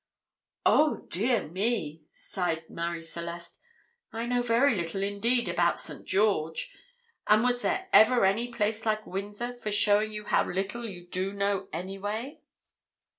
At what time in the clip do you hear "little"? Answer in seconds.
4.75-5.03, 10.43-10.89